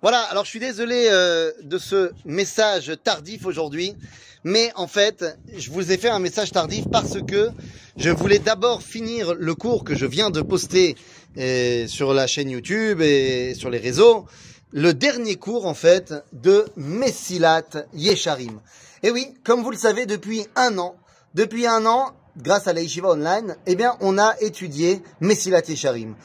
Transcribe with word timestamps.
Voilà, 0.00 0.22
alors 0.22 0.44
je 0.44 0.50
suis 0.50 0.58
désolé 0.58 1.06
euh, 1.08 1.52
de 1.62 1.78
ce 1.78 2.10
message 2.24 2.92
tardif 3.04 3.46
aujourd'hui, 3.46 3.94
mais 4.42 4.72
en 4.74 4.88
fait, 4.88 5.24
je 5.56 5.70
vous 5.70 5.92
ai 5.92 5.96
fait 5.96 6.08
un 6.08 6.18
message 6.18 6.50
tardif 6.50 6.86
parce 6.90 7.22
que 7.22 7.50
je 7.96 8.10
voulais 8.10 8.40
d'abord 8.40 8.82
finir 8.82 9.34
le 9.34 9.54
cours 9.54 9.84
que 9.84 9.94
je 9.94 10.04
viens 10.04 10.30
de 10.30 10.42
poster 10.42 10.96
euh, 11.38 11.86
sur 11.86 12.12
la 12.12 12.26
chaîne 12.26 12.50
YouTube 12.50 13.00
et 13.00 13.54
sur 13.54 13.70
les 13.70 13.78
réseaux, 13.78 14.26
le 14.72 14.94
dernier 14.94 15.36
cours 15.36 15.66
en 15.66 15.74
fait 15.74 16.12
de 16.32 16.66
Messilat 16.74 17.86
Yesharim. 17.94 18.60
Et 19.04 19.12
oui, 19.12 19.32
comme 19.44 19.62
vous 19.62 19.70
le 19.70 19.76
savez, 19.76 20.06
depuis 20.06 20.44
un 20.56 20.76
an, 20.78 20.96
depuis 21.34 21.68
un 21.68 21.86
an, 21.86 22.10
grâce 22.36 22.66
à 22.66 22.72
la 22.72 22.80
Online, 23.04 23.56
eh 23.66 23.76
bien, 23.76 23.96
on 24.00 24.18
a 24.18 24.34
étudié 24.40 25.02
Messilat 25.20 25.62
Yesharim. 25.68 26.16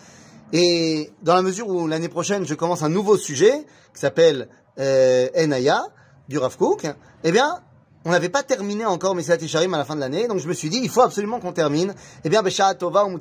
Et 0.54 1.12
dans 1.24 1.36
la 1.36 1.42
mesure 1.42 1.68
où 1.68 1.88
l'année 1.88 2.10
prochaine, 2.10 2.46
je 2.46 2.54
commence 2.54 2.84
un 2.84 2.90
nouveau 2.90 3.18
sujet 3.18 3.66
qui 3.94 4.00
s'appelle 4.00 4.48
euh, 4.80 5.28
Enaya, 5.36 5.84
du 6.30 6.38
Rav 6.38 6.58
Kook, 6.58 6.86
eh 7.24 7.32
bien, 7.32 7.60
on 8.06 8.12
n'avait 8.12 8.30
pas 8.30 8.44
terminé 8.44 8.86
encore 8.86 9.16
Messilat 9.16 9.38
Yesharim 9.38 9.74
à 9.74 9.78
la 9.78 9.86
fin 9.86 9.96
de 9.96 10.00
l'année, 10.00 10.28
donc 10.28 10.40
je 10.40 10.48
me 10.48 10.54
suis 10.54 10.70
dit, 10.70 10.80
il 10.82 10.90
faut 10.90 11.02
absolument 11.02 11.40
qu'on 11.40 11.52
termine. 11.52 11.94
Eh 12.24 12.30
bien, 12.30 12.42
Besha 12.42 12.74
Tova 12.76 13.06
ou 13.06 13.20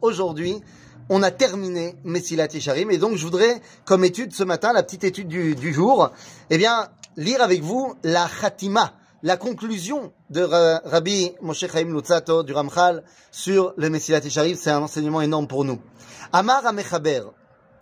aujourd'hui, 0.00 0.62
on 1.08 1.22
a 1.22 1.30
terminé 1.30 1.96
Messilat 2.04 2.48
Yesharim, 2.52 2.90
et 2.90 2.98
donc 2.98 3.16
je 3.16 3.24
voudrais, 3.24 3.60
comme 3.84 4.04
étude 4.04 4.32
ce 4.32 4.44
matin, 4.44 4.72
la 4.72 4.82
petite 4.82 5.04
étude 5.04 5.28
du, 5.28 5.54
du 5.54 5.72
jour, 5.72 6.10
eh 6.50 6.58
bien, 6.58 6.88
lire 7.16 7.42
avec 7.42 7.62
vous 7.62 7.94
la 8.02 8.28
Khatima, 8.40 8.94
la 9.22 9.36
conclusion 9.36 10.12
de 10.30 10.42
Rabbi 10.42 11.32
Moshe 11.40 11.66
Chaim 11.70 11.84
Lutzato, 11.84 12.42
du 12.42 12.52
Ramchal, 12.52 13.04
sur 13.30 13.72
le 13.76 13.88
Messilat 13.88 14.18
Yesharim, 14.18 14.56
c'est 14.56 14.70
un 14.70 14.82
enseignement 14.82 15.20
énorme 15.20 15.46
pour 15.46 15.64
nous. 15.64 15.78
Amar 16.32 16.66
Amechaber, 16.66 17.22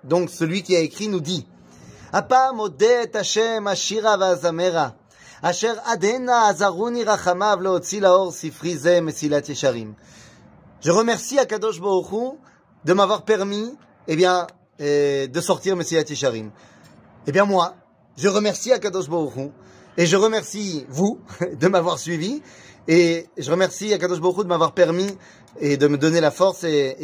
donc 0.05 0.29
celui 0.29 0.63
qui 0.63 0.77
a 0.77 0.81
écrit, 0.81 1.09
nous 1.09 1.21
dit 1.21 1.47
asher. 2.13 3.59
Je 10.83 10.91
remercie 10.91 11.39
Akadosh 11.39 11.81
Baruch 11.81 12.39
de 12.85 12.93
m'avoir 12.93 13.25
permis, 13.25 13.75
eh 14.09 14.17
bien, 14.17 14.47
eh, 14.79 15.29
de 15.29 15.41
sortir 15.41 15.77
Mesilat 15.77 16.03
Yesharim. 16.03 16.51
Eh 17.27 17.33
bien, 17.33 17.45
moi, 17.47 17.75
je 18.19 18.29
remercie 18.29 18.73
Akadosh 18.73 19.09
Baruch 19.09 19.53
et 19.97 20.07
je 20.07 20.17
remercie 20.17 20.87
vous 20.89 21.21
de 21.61 21.69
m'avoir 21.69 21.99
suivi. 21.99 22.43
Et 22.89 23.27
je 23.37 23.51
remercie 23.51 23.93
Akadosh 23.93 24.21
Baruch 24.21 24.45
de 24.45 24.49
m'avoir 24.49 24.73
permis 24.73 25.17
et 25.61 25.77
de 25.77 25.87
me 25.89 25.99
donner 25.99 26.21
la 26.21 26.31
force 26.31 26.65
et, 26.65 26.97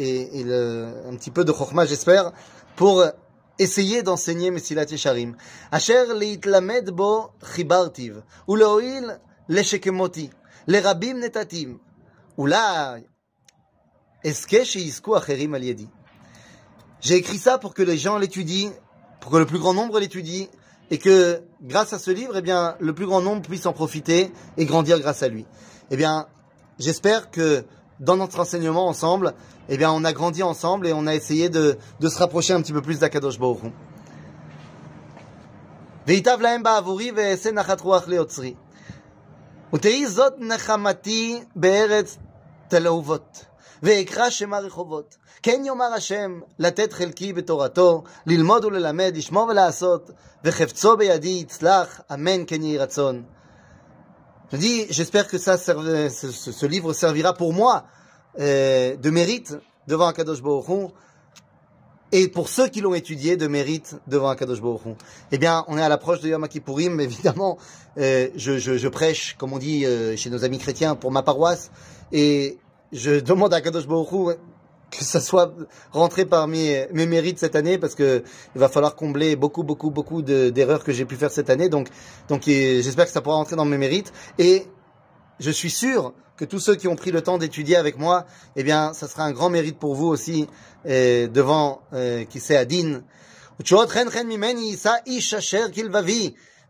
un 1.07 1.15
petit 1.15 1.31
peu 1.31 1.43
de 1.43 1.53
chokhmah, 1.53 1.85
j'espère, 1.85 2.31
pour 2.75 3.03
essayer 3.59 4.03
d'enseigner 4.03 4.51
Mesilat 4.51 4.85
Yesharim. 4.85 5.35
Asher 5.71 6.13
leitlamed 6.15 6.89
bo 6.91 7.31
chibartiv, 7.55 8.21
uleoil 8.47 9.19
leshekemoti, 9.49 10.29
lerabim 10.67 11.19
netatim, 11.19 11.79
ula 12.37 12.99
acherim 14.23 15.53
al 15.53 15.63
J'ai 17.01 17.15
écrit 17.15 17.37
ça 17.37 17.57
pour 17.57 17.73
que 17.73 17.83
les 17.83 17.97
gens 17.97 18.17
l'étudient, 18.17 18.71
pour 19.19 19.31
que 19.31 19.37
le 19.37 19.45
plus 19.45 19.59
grand 19.59 19.73
nombre 19.73 19.99
l'étudie, 19.99 20.49
et 20.90 20.98
que 20.98 21.42
grâce 21.62 21.92
à 21.92 21.98
ce 21.98 22.10
livre, 22.10 22.36
eh 22.36 22.42
bien, 22.42 22.76
le 22.80 22.92
plus 22.92 23.06
grand 23.06 23.20
nombre 23.20 23.42
puisse 23.42 23.66
en 23.66 23.72
profiter 23.72 24.32
et 24.56 24.64
grandir 24.64 24.98
grâce 25.00 25.22
à 25.22 25.28
lui. 25.28 25.46
Eh 25.90 25.96
bien, 25.96 26.26
j'espère 26.78 27.30
que 27.30 27.64
dans 28.00 28.16
notre 28.16 28.40
enseignement 28.40 28.86
ensemble, 28.88 29.34
eh 29.68 29.76
bien, 29.76 29.90
on 29.90 30.04
a 30.04 30.12
grandi 30.12 30.42
ensemble 30.42 30.86
et 30.86 30.92
on 30.92 31.06
a 31.06 31.14
essayé 31.14 31.48
de, 31.48 31.78
de 32.00 32.08
se 32.08 32.18
rapprocher 32.18 32.52
un 32.52 32.60
petit 32.60 32.72
peu 32.72 32.82
plus 32.82 32.98
d'Akadosh 32.98 33.38
Baruch 33.38 33.62
Hu. 33.64 33.70
ויטב 36.06 36.38
להם 36.40 36.62
בעבורי 36.62 37.12
ואעשה 37.16 37.52
נחת 37.52 37.80
רוח 37.80 38.08
ליוצרי. 38.08 38.54
ותהי 39.74 40.06
זאת 40.06 40.32
נחמתי 40.38 41.40
בארץ 41.56 42.18
תלהובות, 42.68 43.44
ואקרא 43.82 44.30
שמה 44.30 44.58
רחובות. 44.58 45.16
כן 45.42 45.62
יאמר 45.64 45.92
השם, 45.94 46.40
לתת 46.58 46.92
חלקי 46.92 47.32
בתורתו, 47.32 48.02
ללמוד 48.26 48.64
וללמד, 48.64 49.12
לשמור 49.16 49.44
ולעשות, 49.44 50.10
וחפצו 50.44 50.96
בידי 50.96 51.28
יצלח, 51.28 52.00
אמן 52.12 52.44
כן 52.46 52.62
יהי 52.62 52.78
רצון. 52.78 53.22
Je 54.52 54.58
dis, 54.58 54.86
j'espère 54.90 55.28
que 55.28 55.38
ça 55.38 55.56
serve, 55.56 56.10
ce, 56.10 56.30
ce, 56.30 56.52
ce, 56.52 56.66
livre 56.66 56.92
servira 56.92 57.32
pour 57.32 57.54
moi 57.54 57.84
euh, 58.38 58.96
de 58.96 59.08
mérite 59.08 59.56
devant 59.88 60.06
Akadosh 60.06 60.42
Baruch 60.42 60.68
Hu, 60.68 60.88
et 62.12 62.28
pour 62.28 62.50
ceux 62.50 62.68
qui 62.68 62.82
l'ont 62.82 62.92
étudié, 62.92 63.38
de 63.38 63.46
mérite 63.46 63.96
devant 64.06 64.28
Akadosh 64.28 64.60
Baruch 64.60 64.84
Hu. 64.84 64.90
Eh 65.32 65.38
bien, 65.38 65.64
on 65.68 65.78
est 65.78 65.82
à 65.82 65.88
l'approche 65.88 66.20
de 66.20 66.28
Yom 66.28 66.46
Kippourim, 66.46 66.96
mais 66.96 67.04
évidemment, 67.04 67.56
euh, 67.96 68.28
je, 68.36 68.58
je, 68.58 68.76
je, 68.76 68.88
prêche, 68.88 69.36
comme 69.38 69.54
on 69.54 69.58
dit 69.58 69.86
euh, 69.86 70.16
chez 70.16 70.28
nos 70.28 70.44
amis 70.44 70.58
chrétiens, 70.58 70.96
pour 70.96 71.10
ma 71.10 71.22
paroisse, 71.22 71.70
et 72.12 72.58
je 72.91 73.19
demande 73.19 73.53
à 73.53 73.57
Akadosh 73.57 73.87
Baruch 73.87 74.11
Hu 74.11 74.35
que 74.89 75.03
ça 75.03 75.19
soit 75.19 75.53
rentré 75.91 76.25
parmi 76.25 76.71
mes 76.93 77.05
mérites 77.05 77.39
cette 77.39 77.55
année 77.55 77.77
parce 77.77 77.93
que 77.93 78.23
il 78.55 78.59
va 78.59 78.69
falloir 78.69 78.95
combler 78.95 79.35
beaucoup 79.35 79.63
beaucoup 79.63 79.91
beaucoup 79.91 80.21
d'erreurs 80.21 80.83
que 80.83 80.93
j'ai 80.93 81.03
pu 81.05 81.15
faire 81.15 81.31
cette 81.31 81.49
année. 81.49 81.67
Donc 81.69 81.89
donc 82.29 82.43
j'espère 82.45 83.05
que 83.05 83.11
ça 83.11 83.21
pourra 83.21 83.35
rentrer 83.35 83.57
dans 83.57 83.65
mes 83.65 83.77
mérites. 83.77 84.13
Et 84.37 84.65
je 85.39 85.51
suis 85.51 85.71
sûr 85.71 86.13
que 86.37 86.45
tous 86.45 86.59
ceux 86.59 86.75
qui 86.75 86.87
ont 86.87 86.95
pris 86.95 87.11
le 87.11 87.21
temps 87.21 87.37
d'étudier 87.37 87.75
avec 87.75 87.97
moi 87.97 88.25
eh 88.55 88.63
bien 88.63 88.93
ça 88.93 89.07
sera 89.07 89.23
un 89.23 89.31
grand 89.31 89.49
mérite 89.49 89.77
pour 89.77 89.95
vous 89.95 90.07
aussi 90.07 90.47
eh, 90.85 91.27
devant 91.27 91.81
eh, 91.93 92.27
qui 92.29 92.39
c'est 92.39 92.55
Adin 92.55 93.01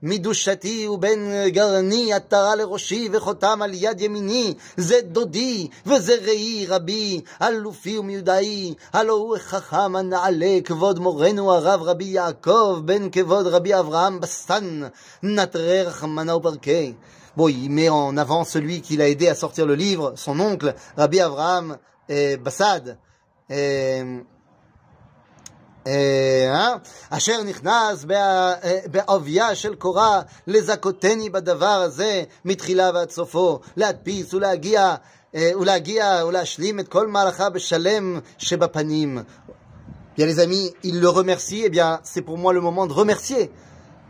מדושתי 0.03 0.89
ובין 0.89 1.33
גרני 1.47 2.13
עטרה 2.13 2.55
לראשי 2.55 3.09
וחותם 3.13 3.63
על 3.63 3.71
יד 3.75 4.01
ימיני 4.01 4.55
זה 4.77 5.01
דודי 5.03 5.69
וזה 5.87 6.15
ראי 6.25 6.67
רבי 6.69 7.21
אלופי 7.43 7.99
ומיודעי 7.99 8.75
הלא 8.93 9.13
הוא 9.13 9.37
חכם 9.39 9.97
הנעלה 9.97 10.59
כבוד 10.65 10.99
מורנו 10.99 11.53
הרב 11.53 11.83
רבי 11.83 12.05
יעקב 12.05 12.81
בן 12.85 13.11
כבוד 13.11 13.47
רבי 13.47 13.79
אברהם 13.79 14.21
בסטן 14.21 14.83
נטרי 15.23 15.83
רחמנה 15.83 16.37
ופרקי 16.37 16.93
Bon, 17.35 17.49
il 17.49 17.71
met 17.71 17.89
en 17.89 18.19
avant 18.19 18.45
celui 18.45 18.83
qui 18.83 18.99
l'a 18.99 19.09
aidé 19.09 19.27
à 19.27 19.35
sortir 19.35 19.65
le 19.65 19.75
livre, 19.75 20.13
son 20.17 20.39
oncle, 20.39 20.75
Rabbi 20.99 21.19
Avraham 21.19 21.79
eh, 22.11 22.37
Bassad. 22.37 22.99
Eh, 23.49 24.05
אשר 27.11 27.43
נכנס 27.43 28.05
בעובייה 28.87 29.55
של 29.55 29.75
קורה 29.75 30.23
לזכותני 30.47 31.31
בדבר 31.31 31.67
הזה 31.67 32.23
מתחילה 32.45 32.91
ועד 32.95 33.11
סופו, 33.11 33.61
להדפיס 33.77 34.35
ולהגיע 34.35 34.95
ולהגיע 35.35 36.23
ולהשלים 36.29 36.81
את 36.81 36.89
כל 36.89 37.09
מהלכה 37.09 37.51
בשלם 37.51 38.21
שבפנים. 38.39 39.19
Bien 40.19 40.27
les 40.27 40.41
amis, 40.41 40.71
il 40.83 41.01
le 41.01 41.09
remercie, 41.09 41.65
et 41.65 41.71
bien 41.71 41.99
c'est 42.05 42.21
pour 42.21 42.37
moi 42.37 42.53
le 42.53 42.61
moment 42.61 42.87
de 42.87 42.93
remercier. 42.93 43.51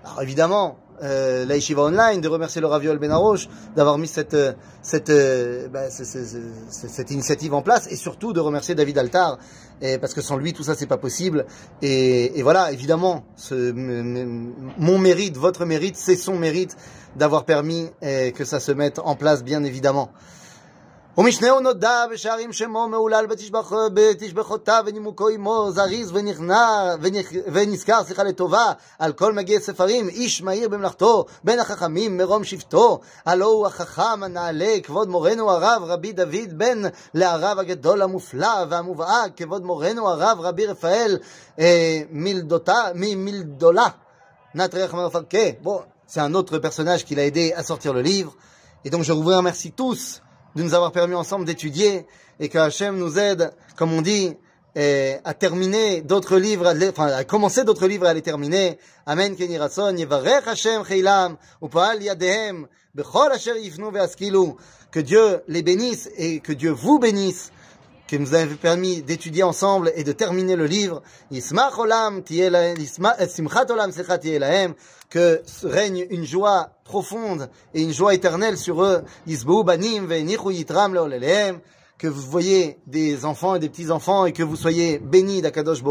Alors 0.04 0.20
évidemment, 0.20 0.76
euh, 1.03 1.45
la 1.45 1.55
Online, 1.79 2.21
de 2.21 2.27
remercier 2.27 2.61
le 2.61 2.67
Raviol 2.67 2.97
Benaroche 2.97 3.47
d'avoir 3.75 3.97
mis 3.97 4.07
cette, 4.07 4.37
cette, 4.81 5.09
euh, 5.09 5.67
bah, 5.67 5.89
cette, 5.89 6.25
cette, 6.69 7.11
initiative 7.11 7.53
en 7.53 7.61
place 7.61 7.87
et 7.91 7.95
surtout 7.95 8.33
de 8.33 8.39
remercier 8.39 8.75
David 8.75 8.97
Altar 8.97 9.37
et 9.81 9.99
parce 9.99 10.13
que 10.13 10.21
sans 10.21 10.37
lui 10.37 10.53
tout 10.53 10.63
ça 10.63 10.73
c'est 10.73 10.87
pas 10.87 10.97
possible 10.97 11.45
et, 11.83 12.39
et, 12.39 12.41
voilà 12.41 12.71
évidemment 12.71 13.23
ce, 13.35 13.71
mon 14.77 14.97
mérite, 14.97 15.37
votre 15.37 15.65
mérite, 15.65 15.95
c'est 15.97 16.15
son 16.15 16.35
mérite 16.37 16.75
d'avoir 17.15 17.45
permis 17.45 17.89
eh, 18.01 18.31
que 18.31 18.45
ça 18.45 18.59
se 18.59 18.71
mette 18.71 18.99
en 18.99 19.15
place 19.15 19.43
bien 19.43 19.63
évidemment. 19.63 20.11
ומשנהו 21.18 21.60
נודע 21.60 22.04
בשערים 22.12 22.52
שמו 22.52 22.88
מהולל 22.88 23.26
בתשבחותיו 23.94 24.82
ונימוקו 24.86 25.28
עמו 25.28 25.70
זריז 25.70 26.10
ונכנע, 26.14 26.94
ונזכר, 27.52 28.04
סליחה, 28.04 28.22
לטובה 28.22 28.72
על 28.98 29.12
כל 29.12 29.32
מגיע 29.32 29.60
ספרים, 29.60 30.08
איש 30.08 30.42
מהיר 30.42 30.68
במלאכתו, 30.68 31.24
בין 31.44 31.60
החכמים 31.60 32.16
מרום 32.16 32.44
שבטו, 32.44 33.00
הלא 33.26 33.44
הוא 33.44 33.66
החכם 33.66 34.22
הנעלה, 34.22 34.74
כבוד 34.82 35.08
מורנו 35.08 35.50
הרב 35.50 35.82
רבי 35.86 36.12
דוד 36.12 36.52
בן 36.52 36.82
להרב 37.14 37.58
הגדול 37.58 38.02
המופלא 38.02 38.64
והמובהק, 38.68 39.36
כבוד 39.36 39.64
מורנו 39.64 40.08
הרב 40.08 40.38
רבי 40.40 40.66
רפאל 40.66 41.18
אה, 41.58 42.02
מלדותה, 42.10 42.80
ממלדולה, 42.94 43.86
נתרי 44.54 44.84
רחמנו 44.84 45.10
פרקה. 45.10 45.38
Bon, 45.62 45.80
c'est 46.06 46.20
un 46.20 46.34
autre 46.34 46.58
personnage 46.58 47.04
qui 47.04 47.14
l'a 47.14 47.24
aidé 47.24 47.52
à 47.52 47.62
sortir 47.62 47.92
le 47.92 48.02
livre. 48.02 48.34
Et 48.84 48.90
donc 48.90 49.02
je 49.02 49.12
vous 49.12 49.22
remercie 49.22 49.72
tous 49.72 50.22
de 50.55 50.63
nous 50.63 50.73
avoir 50.73 50.91
permis 50.91 51.15
ensemble 51.15 51.45
d'étudier 51.45 52.05
et 52.39 52.49
que 52.49 52.57
Hachem 52.57 52.97
nous 52.97 53.17
aide, 53.19 53.51
comme 53.75 53.93
on 53.93 54.01
dit, 54.01 54.35
à 54.75 55.33
terminer 55.33 56.01
d'autres 56.01 56.37
livres, 56.37 56.71
enfin, 56.89 57.07
à 57.07 57.23
commencer 57.23 57.63
d'autres 57.63 57.87
livres 57.87 58.05
et 58.05 58.09
à 58.09 58.13
les 58.13 58.21
terminer. 58.21 58.77
Amen, 59.07 59.35
Hashem 60.45 60.83
Yadehem, 61.99 62.67
Yifnu 62.95 63.91
Ve'askilu, 63.91 64.53
que 64.91 64.99
Dieu 64.99 65.41
les 65.47 65.63
bénisse 65.63 66.09
et 66.15 66.41
que 66.41 66.53
Dieu 66.53 66.71
vous 66.71 66.99
bénisse 66.99 67.51
qui 68.07 68.19
nous 68.19 68.33
avait 68.33 68.55
permis 68.55 69.01
d'étudier 69.01 69.43
ensemble 69.43 69.91
et 69.95 70.03
de 70.03 70.11
terminer 70.11 70.55
le 70.55 70.65
livre. 70.65 71.01
Que 75.09 75.41
règne 75.63 76.05
une 76.09 76.25
joie 76.25 76.69
profonde 76.83 77.49
et 77.73 77.81
une 77.81 77.93
joie 77.93 78.13
éternelle 78.13 78.57
sur 78.57 78.83
eux. 78.83 79.03
Que 81.97 82.07
vous 82.07 82.21
voyez 82.21 82.77
des 82.85 83.25
enfants 83.25 83.55
et 83.55 83.59
des 83.59 83.69
petits-enfants 83.69 84.25
et 84.25 84.33
que 84.33 84.43
vous 84.43 84.55
soyez 84.55 84.99
bénis 84.99 85.41
d'Akadosh 85.41 85.81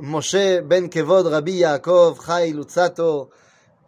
Moshe 0.00 0.36
ben. 0.64 0.88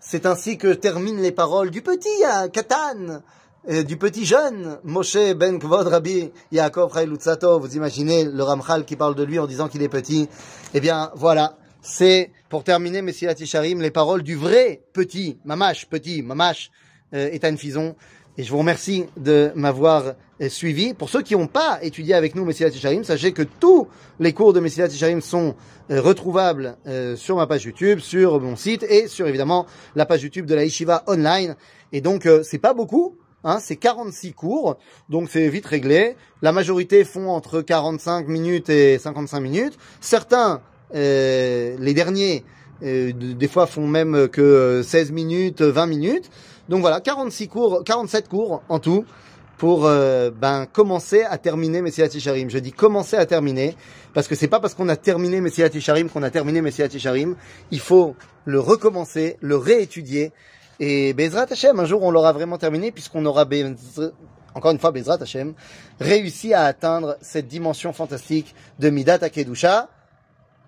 C'est 0.09 0.25
ainsi 0.25 0.57
que 0.57 0.73
terminent 0.73 1.21
les 1.21 1.33
paroles 1.33 1.71
du 1.71 1.83
petit 1.83 2.09
euh, 2.25 2.47
Katan, 2.47 3.09
euh, 3.09 3.19
du 3.69 3.97
petit 3.97 4.25
jeune 4.25 4.79
Moshe 4.85 5.35
ben 5.35 5.59
Kvod 5.59 5.89
Rabbi 5.89 6.31
Yaakov 6.53 6.97
Lutzato. 7.05 7.59
Vous 7.59 7.75
imaginez 7.75 8.25
le 8.25 8.43
Ramchal 8.43 8.85
qui 8.85 8.95
parle 8.95 9.17
de 9.17 9.25
lui 9.25 9.39
en 9.41 9.47
disant 9.47 9.67
qu'il 9.69 9.83
est 9.83 9.89
petit. 9.89 10.29
Eh 10.73 10.81
bien, 10.81 11.11
voilà. 11.17 11.57
C'est, 11.83 12.31
pour 12.49 12.63
terminer, 12.63 13.03
Messiah 13.03 13.35
Tisharim, 13.35 13.81
les 13.81 13.91
paroles 13.91 14.23
du 14.23 14.37
vrai 14.37 14.83
petit, 14.93 15.39
Mamash, 15.45 15.89
petit, 15.89 16.23
Mamash, 16.23 16.71
euh, 17.15 17.29
Ethan 17.33 17.57
Fison. 17.57 17.97
Et 18.39 18.43
je 18.43 18.51
vous 18.51 18.59
remercie 18.59 19.07
de 19.17 19.51
m'avoir 19.55 20.15
euh, 20.43 20.49
suivi. 20.49 20.93
Pour 20.93 21.09
ceux 21.09 21.23
qui 21.23 21.35
n'ont 21.35 21.47
pas 21.47 21.79
étudié 21.83 22.15
avec 22.15 22.35
nous 22.35 22.45
Messilat 22.45 22.71
Tisharim, 22.71 23.03
sachez 23.03 23.33
que 23.33 23.43
tous 23.43 23.89
les 24.21 24.33
cours 24.35 24.53
de 24.53 24.61
Messilat 24.61 24.89
Tisharim 24.89 25.23
sont 25.23 25.55
euh, 25.91 26.01
retrouvables 26.01 26.77
euh, 26.87 27.17
sur 27.17 27.37
ma 27.37 27.47
page 27.47 27.65
YouTube, 27.65 28.01
sur 28.01 28.41
mon 28.41 28.55
site 28.55 28.85
et 28.85 29.09
sur 29.09 29.27
évidemment 29.27 29.67
la 29.95 30.05
page 30.05 30.23
YouTube 30.23 30.45
de 30.45 30.55
la 30.55 30.65
Yeshiva 30.65 31.03
Online. 31.07 31.57
Et 31.93 32.01
donc 32.01 32.29
c'est 32.43 32.59
pas 32.59 32.75
beaucoup, 32.75 33.17
hein, 33.47 33.59
c'est 33.61 33.77
46 33.77 34.33
cours, 34.35 34.77
donc 35.09 35.31
c'est 35.31 35.49
vite 35.49 35.67
réglé. 35.67 36.17
La 36.43 36.53
majorité 36.53 37.05
font 37.05 37.31
entre 37.31 37.63
45 37.63 38.29
minutes 38.29 38.69
et 38.69 38.99
55 38.99 39.41
minutes. 39.41 39.79
Certains, 40.01 40.61
les 40.93 41.95
derniers, 41.95 42.45
des 42.83 43.49
fois 43.49 43.67
font 43.67 43.87
même 43.87 44.29
que 44.29 44.83
16 44.85 45.13
minutes, 45.13 45.63
20 45.63 45.87
minutes. 45.87 46.31
Donc 46.69 46.81
voilà, 46.81 47.01
46 47.01 47.49
cours, 47.49 47.83
47 47.85 48.29
cours 48.29 48.63
en 48.69 48.79
tout 48.79 49.05
pour 49.57 49.87
euh, 49.87 50.31
ben 50.31 50.67
commencer 50.67 51.23
à 51.23 51.39
terminer 51.39 51.81
Messilat 51.81 52.09
Tisharim. 52.09 52.51
Je 52.51 52.59
dis 52.59 52.73
commencer 52.73 53.17
à 53.17 53.27
terminer 53.27 53.77
parce 54.13 54.29
que 54.29 54.35
c'est 54.35 54.49
pas 54.49 54.61
parce 54.61 54.75
qu'on 54.75 54.89
a 54.89 54.97
terminé 54.97 55.41
Messilat 55.41 55.71
Tisharim 55.71 56.11
qu'on 56.11 56.23
a 56.23 56.31
terminé 56.31 56.61
Messilat 56.61 56.89
Tisharim. 56.89 57.37
Il 57.71 57.81
faut 57.81 58.17
le 58.45 58.61
recommencer, 58.61 59.37
le 59.41 59.57
réétudier 59.57 60.33
et 60.81 61.13
Bezrat 61.13 61.47
Hashem 61.51 61.79
un 61.81 61.85
jour 61.85 62.03
on 62.03 62.11
l'aura 62.11 62.33
vraiment 62.33 62.59
terminé 62.59 62.91
puisqu'on 62.91 63.25
aura 63.27 63.47
encore 64.55 64.71
une 64.71 64.79
fois 64.79 64.93
Bezrat 64.93 65.19
Hashem 65.21 65.55
réussi 66.01 66.55
à 66.55 66.65
atteindre 66.65 67.17
cette 67.21 67.49
dimension 67.49 67.93
fantastique 67.93 68.55
de 68.79 68.91
Midat 68.91 69.19
Akedusha. 69.23 69.89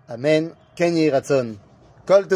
Amen. 0.08 0.52
Kenye 0.76 1.10
Ratson. 1.10 1.56
Kol. 2.06 2.26